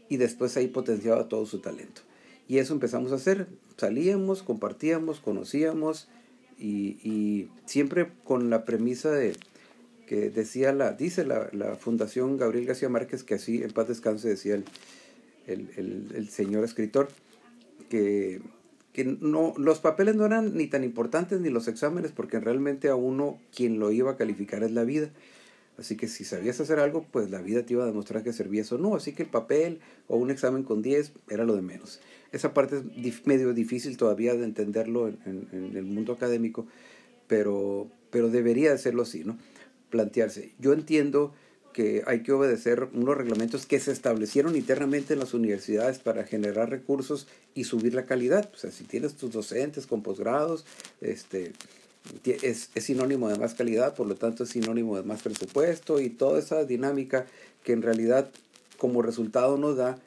Y 0.08 0.18
después 0.18 0.56
ahí 0.56 0.68
potenciaba 0.68 1.28
todo 1.28 1.46
su 1.46 1.58
talento. 1.60 2.02
Y 2.48 2.58
eso 2.58 2.74
empezamos 2.74 3.12
a 3.12 3.16
hacer. 3.16 3.48
Salíamos, 3.76 4.42
compartíamos, 4.42 5.20
conocíamos 5.20 6.08
y, 6.58 6.98
y 7.02 7.50
siempre 7.64 8.12
con 8.24 8.50
la 8.50 8.64
premisa 8.64 9.10
de 9.10 9.34
que 10.06 10.30
decía 10.30 10.72
la, 10.72 10.92
dice 10.92 11.24
la, 11.24 11.50
la 11.52 11.74
Fundación 11.74 12.36
Gabriel 12.36 12.66
García 12.66 12.88
Márquez 12.88 13.24
que 13.24 13.34
así 13.34 13.62
en 13.62 13.72
paz 13.72 13.88
descanse 13.88 14.28
decía 14.28 14.54
el, 14.54 14.64
el, 15.46 16.28
señor 16.28 16.64
escritor, 16.64 17.08
que, 17.88 18.40
que 18.96 19.04
no, 19.04 19.52
los 19.58 19.80
papeles 19.80 20.16
no 20.16 20.24
eran 20.24 20.56
ni 20.56 20.68
tan 20.68 20.82
importantes 20.82 21.38
ni 21.38 21.50
los 21.50 21.68
exámenes, 21.68 22.12
porque 22.12 22.40
realmente 22.40 22.88
a 22.88 22.94
uno 22.94 23.38
quien 23.54 23.78
lo 23.78 23.92
iba 23.92 24.12
a 24.12 24.16
calificar 24.16 24.62
es 24.62 24.72
la 24.72 24.84
vida. 24.84 25.10
Así 25.76 25.98
que 25.98 26.08
si 26.08 26.24
sabías 26.24 26.58
hacer 26.60 26.78
algo, 26.78 27.04
pues 27.12 27.30
la 27.30 27.42
vida 27.42 27.62
te 27.62 27.74
iba 27.74 27.82
a 27.82 27.86
demostrar 27.86 28.22
que 28.24 28.32
servías 28.32 28.72
o 28.72 28.78
no. 28.78 28.96
Así 28.96 29.12
que 29.12 29.24
el 29.24 29.28
papel 29.28 29.80
o 30.08 30.16
un 30.16 30.30
examen 30.30 30.62
con 30.62 30.80
10 30.80 31.12
era 31.28 31.44
lo 31.44 31.54
de 31.54 31.60
menos. 31.60 32.00
Esa 32.32 32.54
parte 32.54 32.82
es 33.04 33.26
medio 33.26 33.52
difícil 33.52 33.98
todavía 33.98 34.34
de 34.34 34.44
entenderlo 34.44 35.08
en, 35.08 35.72
el 35.74 35.84
mundo 35.84 36.14
académico, 36.14 36.66
pero, 37.26 37.90
pero 38.10 38.30
debería 38.30 38.70
de 38.70 38.78
serlo 38.78 39.02
así, 39.02 39.24
¿no? 39.24 39.36
Plantearse. 39.90 40.54
Yo 40.58 40.72
entiendo 40.72 41.34
que 41.76 42.02
hay 42.06 42.22
que 42.22 42.32
obedecer 42.32 42.88
unos 42.94 43.18
reglamentos 43.18 43.66
que 43.66 43.78
se 43.80 43.92
establecieron 43.92 44.56
internamente 44.56 45.12
en 45.12 45.18
las 45.18 45.34
universidades 45.34 45.98
para 45.98 46.24
generar 46.24 46.70
recursos 46.70 47.26
y 47.54 47.64
subir 47.64 47.92
la 47.92 48.06
calidad. 48.06 48.48
O 48.54 48.56
sea, 48.56 48.70
si 48.70 48.84
tienes 48.84 49.14
tus 49.14 49.32
docentes 49.32 49.86
con 49.86 50.02
posgrados, 50.02 50.64
este, 51.02 51.52
es, 52.24 52.70
es, 52.74 52.82
sinónimo 52.82 53.28
de 53.28 53.38
más 53.38 53.52
calidad, 53.52 53.94
por 53.94 54.06
lo 54.06 54.14
tanto 54.14 54.44
es 54.44 54.48
sinónimo 54.48 54.96
de 54.96 55.02
más 55.02 55.20
presupuesto 55.20 56.00
y 56.00 56.08
toda 56.08 56.38
esa 56.38 56.64
dinámica 56.64 57.26
que 57.62 57.74
en 57.74 57.82
realidad 57.82 58.30
como 58.78 59.02
resultado 59.02 59.58
nos 59.58 59.76
da 59.76 59.98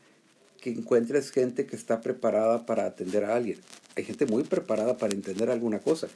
que 0.59 0.71
encuentres 0.71 1.29
gente 1.29 1.67
que 1.67 1.75
está 1.75 2.01
preparada 2.01 2.65
para 2.65 2.87
atender 2.87 3.25
a 3.25 3.35
alguien. 3.35 3.59
Hay 3.95 4.05
gente 4.05 4.25
muy 4.25 4.41
preparada 4.41 4.97
para 4.97 5.13
entender 5.13 5.51
alguna 5.51 5.77
cosa, 5.77 6.07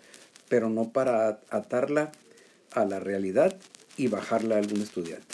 pero 0.49 0.71
no 0.71 0.89
para 0.89 1.41
atarla 1.51 2.11
a 2.71 2.85
la 2.85 2.99
realidad 2.99 3.55
y 3.97 4.07
bajarla 4.07 4.55
a 4.55 4.57
algún 4.57 4.81
estudiante. 4.81 5.32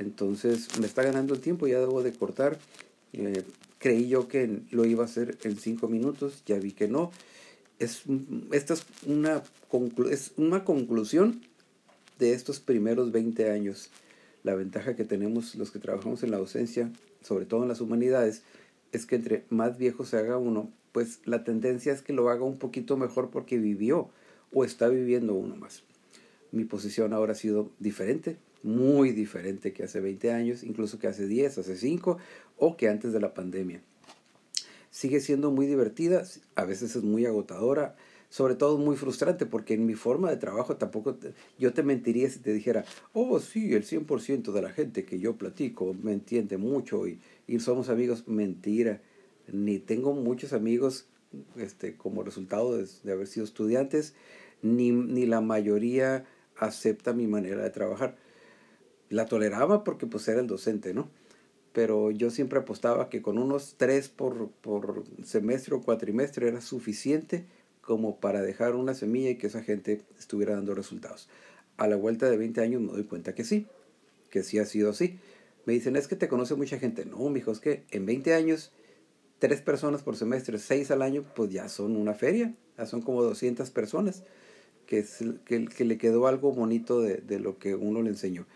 Entonces 0.00 0.78
me 0.80 0.86
está 0.86 1.02
ganando 1.02 1.34
el 1.34 1.40
tiempo, 1.40 1.66
ya 1.66 1.78
debo 1.78 2.02
de 2.02 2.12
cortar. 2.12 2.58
Eh, 3.12 3.44
creí 3.78 4.08
yo 4.08 4.28
que 4.28 4.62
lo 4.70 4.86
iba 4.86 5.02
a 5.02 5.06
hacer 5.06 5.36
en 5.44 5.58
cinco 5.58 5.88
minutos, 5.88 6.42
ya 6.46 6.58
vi 6.58 6.72
que 6.72 6.88
no. 6.88 7.12
Es, 7.78 8.02
esta 8.50 8.74
es 8.74 8.86
una, 9.06 9.42
es 10.10 10.32
una 10.36 10.64
conclusión 10.64 11.42
de 12.18 12.32
estos 12.32 12.60
primeros 12.60 13.12
20 13.12 13.50
años. 13.50 13.90
La 14.42 14.54
ventaja 14.54 14.96
que 14.96 15.04
tenemos 15.04 15.54
los 15.54 15.70
que 15.70 15.78
trabajamos 15.78 16.22
en 16.22 16.30
la 16.30 16.38
docencia, 16.38 16.90
sobre 17.22 17.44
todo 17.44 17.62
en 17.62 17.68
las 17.68 17.82
humanidades, 17.82 18.42
es 18.92 19.04
que 19.04 19.16
entre 19.16 19.44
más 19.50 19.76
viejo 19.76 20.06
se 20.06 20.16
haga 20.16 20.38
uno, 20.38 20.70
pues 20.92 21.20
la 21.26 21.44
tendencia 21.44 21.92
es 21.92 22.00
que 22.00 22.14
lo 22.14 22.30
haga 22.30 22.44
un 22.44 22.58
poquito 22.58 22.96
mejor 22.96 23.28
porque 23.30 23.58
vivió 23.58 24.08
o 24.50 24.64
está 24.64 24.88
viviendo 24.88 25.34
uno 25.34 25.56
más 25.56 25.84
mi 26.52 26.64
posición 26.64 27.12
ahora 27.12 27.32
ha 27.32 27.36
sido 27.36 27.70
diferente, 27.78 28.36
muy 28.62 29.12
diferente 29.12 29.72
que 29.72 29.84
hace 29.84 30.00
20 30.00 30.32
años, 30.32 30.62
incluso 30.62 30.98
que 30.98 31.08
hace 31.08 31.26
10, 31.26 31.58
hace 31.58 31.76
5 31.76 32.18
o 32.58 32.76
que 32.76 32.88
antes 32.88 33.12
de 33.12 33.20
la 33.20 33.34
pandemia. 33.34 33.82
Sigue 34.90 35.20
siendo 35.20 35.50
muy 35.50 35.66
divertida, 35.66 36.24
a 36.56 36.64
veces 36.64 36.96
es 36.96 37.02
muy 37.02 37.24
agotadora, 37.24 37.96
sobre 38.28 38.54
todo 38.54 38.78
muy 38.78 38.96
frustrante 38.96 39.44
porque 39.44 39.74
en 39.74 39.86
mi 39.86 39.94
forma 39.94 40.30
de 40.30 40.36
trabajo 40.36 40.76
tampoco 40.76 41.16
yo 41.58 41.72
te 41.72 41.82
mentiría 41.82 42.30
si 42.30 42.38
te 42.38 42.52
dijera, 42.52 42.84
oh 43.12 43.40
sí, 43.40 43.74
el 43.74 43.84
100% 43.84 44.52
de 44.52 44.62
la 44.62 44.70
gente 44.70 45.04
que 45.04 45.18
yo 45.18 45.36
platico 45.36 45.94
me 46.02 46.12
entiende 46.12 46.56
mucho 46.56 47.06
y, 47.06 47.20
somos 47.58 47.88
amigos, 47.88 48.28
mentira, 48.28 49.00
ni 49.52 49.80
tengo 49.80 50.12
muchos 50.12 50.52
amigos 50.52 51.06
este, 51.56 51.96
como 51.96 52.22
resultado 52.22 52.76
de, 52.76 52.86
de 53.02 53.12
haber 53.12 53.26
sido 53.26 53.44
estudiantes, 53.44 54.14
ni, 54.62 54.92
ni 54.92 55.26
la 55.26 55.40
mayoría 55.40 56.24
acepta 56.56 57.12
mi 57.12 57.26
manera 57.26 57.62
de 57.62 57.70
trabajar. 57.70 58.16
La 59.10 59.26
toleraba 59.26 59.84
porque 59.84 60.06
pues 60.06 60.26
era 60.28 60.40
el 60.40 60.46
docente, 60.46 60.94
¿no? 60.94 61.10
Pero 61.72 62.10
yo 62.10 62.30
siempre 62.30 62.58
apostaba 62.58 63.10
que 63.10 63.20
con 63.20 63.36
unos 63.36 63.74
tres 63.76 64.08
por, 64.08 64.50
por 64.50 65.04
semestre 65.24 65.74
o 65.74 65.82
cuatrimestre 65.82 66.48
era 66.48 66.62
suficiente 66.62 67.44
como 67.82 68.20
para 68.20 68.40
dejar 68.40 68.74
una 68.74 68.94
semilla 68.94 69.30
y 69.30 69.36
que 69.36 69.48
esa 69.48 69.62
gente 69.62 70.02
estuviera 70.18 70.54
dando 70.54 70.74
resultados. 70.74 71.28
A 71.76 71.86
la 71.88 71.96
vuelta 71.96 72.30
de 72.30 72.36
20 72.36 72.60
años 72.60 72.80
me 72.80 72.92
doy 72.92 73.04
cuenta 73.04 73.34
que 73.34 73.44
sí, 73.44 73.66
que 74.30 74.42
sí 74.42 74.58
ha 74.58 74.64
sido 74.66 74.90
así. 74.90 75.18
Me 75.66 75.72
dicen, 75.72 75.96
es 75.96 76.08
que 76.08 76.16
te 76.16 76.28
conoce 76.28 76.54
mucha 76.54 76.78
gente. 76.78 77.04
No, 77.04 77.28
mijo, 77.30 77.52
es 77.52 77.60
que 77.60 77.84
en 77.90 78.06
20 78.06 78.34
años, 78.34 78.72
tres 79.38 79.60
personas 79.60 80.02
por 80.02 80.16
semestre, 80.16 80.58
seis 80.58 80.90
al 80.90 81.02
año, 81.02 81.24
pues 81.34 81.50
ya 81.50 81.68
son 81.68 81.96
una 81.96 82.14
feria, 82.14 82.54
ya 82.78 82.86
son 82.86 83.02
como 83.02 83.22
200 83.22 83.70
personas 83.70 84.24
que, 84.86 85.04
que, 85.44 85.66
que, 85.66 85.84
le 85.84 85.98
quedó 85.98 86.26
algo 86.26 86.52
bonito 86.52 87.00
de, 87.00 87.18
de, 87.18 87.38
lo 87.38 87.58
que 87.58 87.74
uno 87.74 88.02
le 88.02 88.10
enseñó. 88.10 88.46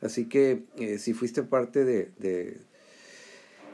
Así 0.00 0.26
que 0.26 0.64
eh, 0.76 0.98
si 0.98 1.12
fuiste 1.12 1.42
parte 1.42 1.84
de, 1.84 2.10
de, 2.18 2.58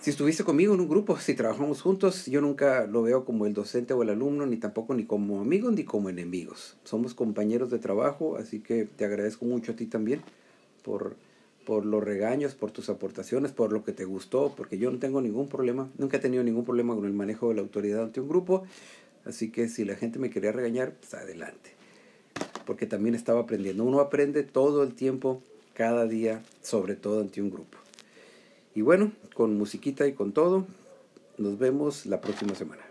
si 0.00 0.10
estuviste 0.10 0.44
conmigo 0.44 0.74
en 0.74 0.80
un 0.80 0.88
grupo, 0.88 1.16
si 1.18 1.34
trabajamos 1.34 1.82
juntos, 1.82 2.26
yo 2.26 2.40
nunca 2.40 2.86
lo 2.86 3.02
veo 3.02 3.24
como 3.24 3.46
el 3.46 3.54
docente 3.54 3.94
o 3.94 4.02
el 4.02 4.10
alumno, 4.10 4.46
ni 4.46 4.56
tampoco 4.56 4.94
ni 4.94 5.04
como 5.04 5.40
amigos 5.40 5.72
ni 5.72 5.84
como 5.84 6.10
enemigos. 6.10 6.76
Somos 6.84 7.14
compañeros 7.14 7.70
de 7.70 7.78
trabajo, 7.78 8.36
así 8.36 8.60
que 8.60 8.84
te 8.84 9.04
agradezco 9.04 9.44
mucho 9.44 9.72
a 9.72 9.76
ti 9.76 9.86
también 9.86 10.20
por, 10.82 11.16
por 11.64 11.86
los 11.86 12.02
regaños, 12.02 12.54
por 12.54 12.72
tus 12.72 12.88
aportaciones, 12.88 13.52
por 13.52 13.72
lo 13.72 13.84
que 13.84 13.92
te 13.92 14.04
gustó, 14.04 14.54
porque 14.56 14.78
yo 14.78 14.90
no 14.90 14.98
tengo 14.98 15.20
ningún 15.20 15.48
problema, 15.48 15.90
nunca 15.96 16.16
he 16.16 16.20
tenido 16.20 16.42
ningún 16.42 16.64
problema 16.64 16.94
con 16.94 17.04
el 17.04 17.12
manejo 17.12 17.48
de 17.48 17.54
la 17.54 17.62
autoridad 17.62 18.02
ante 18.02 18.20
un 18.20 18.28
grupo, 18.28 18.64
así 19.24 19.50
que 19.50 19.68
si 19.68 19.84
la 19.84 19.94
gente 19.94 20.18
me 20.18 20.30
quería 20.30 20.52
regañar, 20.52 20.94
pues 20.94 21.14
adelante 21.14 21.76
porque 22.66 22.84
también 22.86 23.14
estaba 23.14 23.40
aprendiendo. 23.40 23.84
Uno 23.84 24.00
aprende 24.00 24.42
todo 24.42 24.82
el 24.82 24.94
tiempo 24.94 25.42
cada 25.76 26.06
día, 26.06 26.42
sobre 26.62 26.96
todo 26.96 27.20
ante 27.20 27.42
un 27.42 27.50
grupo. 27.50 27.76
Y 28.74 28.80
bueno, 28.80 29.12
con 29.34 29.58
musiquita 29.58 30.06
y 30.06 30.14
con 30.14 30.32
todo, 30.32 30.66
nos 31.36 31.58
vemos 31.58 32.06
la 32.06 32.20
próxima 32.20 32.54
semana. 32.54 32.85